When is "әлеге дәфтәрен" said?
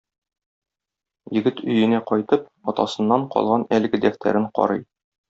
3.79-4.49